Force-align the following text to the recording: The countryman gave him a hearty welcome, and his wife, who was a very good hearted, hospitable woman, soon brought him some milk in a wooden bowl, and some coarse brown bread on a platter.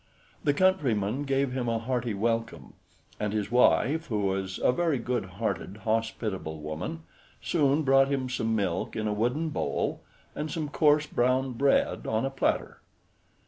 The 0.43 0.55
countryman 0.55 1.25
gave 1.25 1.51
him 1.51 1.69
a 1.69 1.77
hearty 1.77 2.15
welcome, 2.15 2.73
and 3.19 3.33
his 3.33 3.51
wife, 3.51 4.07
who 4.07 4.21
was 4.21 4.59
a 4.63 4.71
very 4.71 4.97
good 4.97 5.25
hearted, 5.25 5.77
hospitable 5.83 6.59
woman, 6.59 7.03
soon 7.39 7.83
brought 7.83 8.07
him 8.07 8.27
some 8.27 8.55
milk 8.55 8.95
in 8.95 9.07
a 9.07 9.13
wooden 9.13 9.49
bowl, 9.49 10.01
and 10.35 10.49
some 10.49 10.69
coarse 10.69 11.05
brown 11.05 11.51
bread 11.53 12.07
on 12.07 12.25
a 12.25 12.31
platter. 12.31 12.81